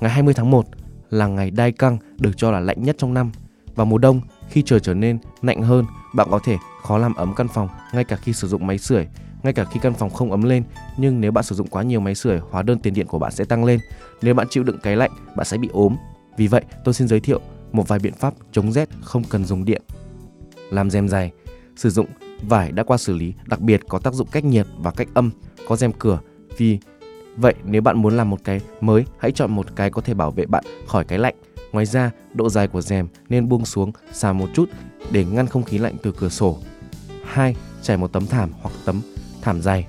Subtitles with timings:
[0.00, 0.66] Ngày 20 tháng 1
[1.10, 3.32] là ngày đai căng được cho là lạnh nhất trong năm.
[3.74, 7.34] Vào mùa đông, khi trời trở nên lạnh hơn, bạn có thể khó làm ấm
[7.36, 9.06] căn phòng ngay cả khi sử dụng máy sưởi,
[9.42, 10.64] ngay cả khi căn phòng không ấm lên.
[10.96, 13.32] Nhưng nếu bạn sử dụng quá nhiều máy sưởi, hóa đơn tiền điện của bạn
[13.32, 13.80] sẽ tăng lên.
[14.22, 15.96] Nếu bạn chịu đựng cái lạnh, bạn sẽ bị ốm.
[16.36, 17.40] Vì vậy, tôi xin giới thiệu
[17.72, 19.82] một vài biện pháp chống rét không cần dùng điện.
[20.70, 21.32] Làm rèm dày,
[21.76, 22.06] sử dụng
[22.42, 25.30] vải đã qua xử lý, đặc biệt có tác dụng cách nhiệt và cách âm,
[25.68, 26.18] có rèm cửa.
[26.56, 26.78] Vì
[27.36, 30.30] vậy nếu bạn muốn làm một cái mới, hãy chọn một cái có thể bảo
[30.30, 31.34] vệ bạn khỏi cái lạnh.
[31.72, 34.70] Ngoài ra, độ dài của rèm nên buông xuống xa một chút
[35.10, 36.58] để ngăn không khí lạnh từ cửa sổ.
[37.24, 37.56] 2.
[37.82, 39.00] Trải một tấm thảm hoặc tấm
[39.42, 39.86] thảm dày.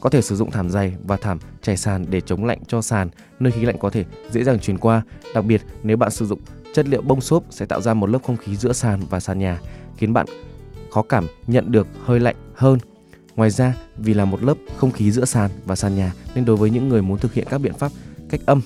[0.00, 3.08] Có thể sử dụng thảm dày và thảm trải sàn để chống lạnh cho sàn,
[3.40, 5.02] nơi khí lạnh có thể dễ dàng truyền qua.
[5.34, 6.40] Đặc biệt, nếu bạn sử dụng
[6.74, 9.38] chất liệu bông xốp sẽ tạo ra một lớp không khí giữa sàn và sàn
[9.38, 9.60] nhà,
[9.96, 10.26] khiến bạn
[10.90, 12.78] khó cảm nhận được hơi lạnh hơn.
[13.38, 16.56] Ngoài ra, vì là một lớp không khí giữa sàn và sàn nhà nên đối
[16.56, 17.92] với những người muốn thực hiện các biện pháp
[18.30, 18.60] cách âm.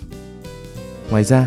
[1.10, 1.46] Ngoài ra,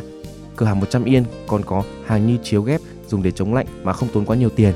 [0.56, 3.94] cửa hàng 100 yên còn có hàng như chiếu ghép dùng để chống lạnh mà
[3.94, 4.74] không tốn quá nhiều tiền.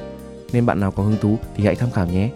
[0.53, 2.29] Nên bạn nào có hứng thú thì hãy tham khảo nhé.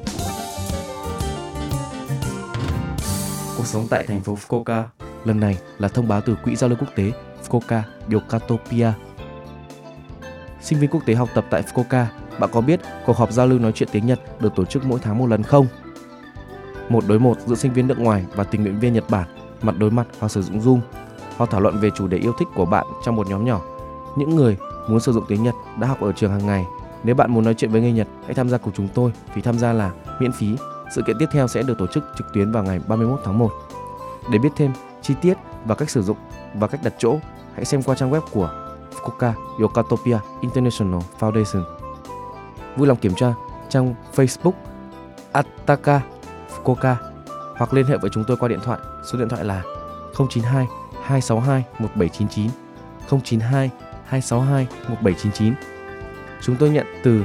[3.57, 4.83] Cuộc sống tại thành phố Fukuoka.
[5.25, 7.11] Lần này là thông báo từ Quỹ giao lưu quốc tế
[7.47, 8.91] Fukuoka Yokatopia.
[10.61, 12.05] Sinh viên quốc tế học tập tại Fukuoka,
[12.39, 14.99] bạn có biết cuộc họp giao lưu nói chuyện tiếng Nhật được tổ chức mỗi
[14.99, 15.67] tháng một lần không?
[16.89, 19.27] Một đối một giữa sinh viên nước ngoài và tình nguyện viên Nhật Bản,
[19.61, 20.79] mặt đối mặt hoặc sử dụng Zoom.
[21.37, 23.61] Họ thảo luận về chủ đề yêu thích của bạn trong một nhóm nhỏ.
[24.15, 26.65] Những người muốn sử dụng tiếng Nhật đã học ở trường hàng ngày.
[27.03, 29.11] Nếu bạn muốn nói chuyện với người Nhật, hãy tham gia cùng chúng tôi.
[29.33, 30.55] Phí tham gia là miễn phí.
[30.95, 33.51] Sự kiện tiếp theo sẽ được tổ chức trực tuyến vào ngày 31 tháng 1.
[34.31, 34.71] Để biết thêm
[35.01, 36.17] chi tiết và cách sử dụng
[36.53, 37.17] và cách đặt chỗ,
[37.55, 38.49] hãy xem qua trang web của
[38.93, 41.63] Fukuoka Yokatopia International Foundation.
[42.77, 43.33] Vui lòng kiểm tra
[43.69, 44.53] trang Facebook
[45.31, 46.01] Ataka
[46.63, 46.97] Coca
[47.57, 48.79] hoặc liên hệ với chúng tôi qua điện thoại.
[49.11, 49.63] Số điện thoại là
[50.29, 50.67] 092
[51.03, 52.49] 262 1799
[53.23, 53.69] 092
[54.05, 55.53] 262 1799.
[56.41, 57.23] Chúng tôi nhận từ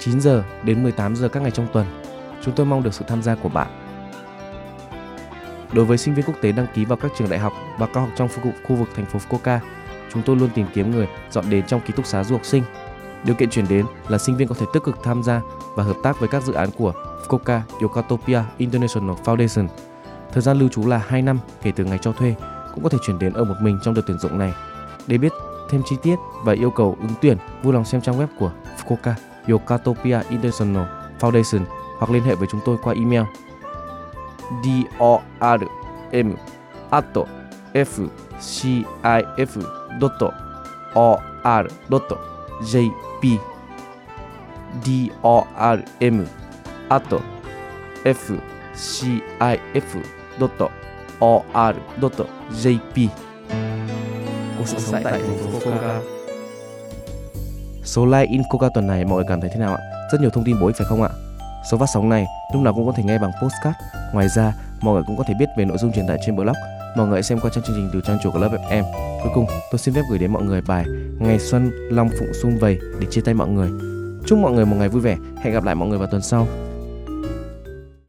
[0.00, 1.86] 9 giờ đến 18 giờ các ngày trong tuần.
[2.44, 3.68] Chúng tôi mong được sự tham gia của bạn.
[5.72, 8.02] Đối với sinh viên quốc tế đăng ký vào các trường đại học và cao
[8.02, 9.58] học trong khu, khu vực thành phố Fukuoka,
[10.12, 12.62] chúng tôi luôn tìm kiếm người dọn đến trong ký túc xá du học sinh.
[13.24, 15.40] Điều kiện chuyển đến là sinh viên có thể tích cực tham gia
[15.74, 19.66] và hợp tác với các dự án của Fukuoka Yokatopia International Foundation.
[20.32, 22.34] Thời gian lưu trú là 2 năm kể từ ngày cho thuê,
[22.74, 24.52] cũng có thể chuyển đến ở một mình trong đợt tuyển dụng này.
[25.06, 25.32] Để biết
[25.70, 29.12] thêm chi tiết và yêu cầu ứng tuyển, vui lòng xem trang web của Fukuoka
[29.48, 30.86] Yokatopia International
[31.20, 31.60] Foundation
[31.98, 33.22] hoặc liên hệ với chúng tôi qua email
[34.64, 36.34] dorm
[36.90, 37.04] at
[37.72, 38.18] fcif.or.jp
[44.84, 46.24] dorm
[46.88, 47.02] at
[48.04, 49.38] fcif.or.jp
[54.58, 54.64] Cuộc
[55.04, 55.70] thành phố
[57.84, 59.82] Số like in Coca tuần này mọi người cảm thấy thế nào ạ?
[60.12, 61.08] Rất nhiều thông tin bổ ích phải không ạ?
[61.70, 63.76] Số phát sóng này lúc nào cũng có thể nghe bằng postcard.
[64.12, 66.54] Ngoài ra, mọi người cũng có thể biết về nội dung truyền tải trên blog.
[66.96, 68.82] Mọi người xem qua trang chương trình từ trang chủ của lớp FM.
[69.22, 70.84] Cuối cùng, tôi xin phép gửi đến mọi người bài
[71.18, 73.70] Ngày xuân Long Phụng Xung Vầy để chia tay mọi người.
[74.26, 75.16] Chúc mọi người một ngày vui vẻ.
[75.42, 76.46] Hẹn gặp lại mọi người vào tuần sau.